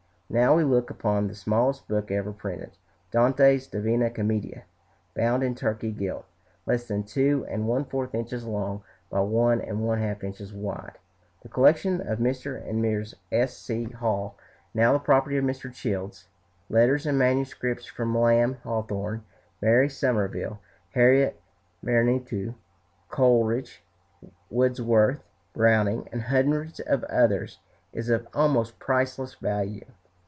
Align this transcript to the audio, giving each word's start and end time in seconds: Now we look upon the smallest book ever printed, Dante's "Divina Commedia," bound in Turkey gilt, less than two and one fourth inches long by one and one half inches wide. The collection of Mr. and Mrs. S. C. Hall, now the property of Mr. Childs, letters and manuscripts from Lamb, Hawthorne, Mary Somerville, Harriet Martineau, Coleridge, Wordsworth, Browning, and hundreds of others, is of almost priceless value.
Now 0.33 0.55
we 0.55 0.63
look 0.63 0.89
upon 0.89 1.27
the 1.27 1.35
smallest 1.35 1.89
book 1.89 2.09
ever 2.09 2.31
printed, 2.31 2.71
Dante's 3.11 3.67
"Divina 3.67 4.09
Commedia," 4.09 4.63
bound 5.13 5.43
in 5.43 5.55
Turkey 5.55 5.91
gilt, 5.91 6.25
less 6.65 6.87
than 6.87 7.03
two 7.03 7.45
and 7.49 7.67
one 7.67 7.83
fourth 7.83 8.15
inches 8.15 8.45
long 8.45 8.81
by 9.09 9.19
one 9.19 9.59
and 9.59 9.81
one 9.85 9.97
half 9.97 10.23
inches 10.23 10.53
wide. 10.53 10.97
The 11.41 11.49
collection 11.49 11.99
of 11.99 12.19
Mr. 12.19 12.65
and 12.65 12.81
Mrs. 12.81 13.15
S. 13.33 13.57
C. 13.57 13.83
Hall, 13.91 14.37
now 14.73 14.93
the 14.93 14.99
property 15.01 15.35
of 15.35 15.43
Mr. 15.43 15.69
Childs, 15.69 16.29
letters 16.69 17.05
and 17.05 17.19
manuscripts 17.19 17.85
from 17.87 18.17
Lamb, 18.17 18.53
Hawthorne, 18.63 19.25
Mary 19.61 19.89
Somerville, 19.89 20.59
Harriet 20.91 21.41
Martineau, 21.81 22.55
Coleridge, 23.09 23.83
Wordsworth, 24.49 25.19
Browning, 25.51 26.07
and 26.09 26.21
hundreds 26.21 26.79
of 26.79 27.03
others, 27.03 27.59
is 27.91 28.07
of 28.09 28.29
almost 28.33 28.79
priceless 28.79 29.35
value. 29.35 29.83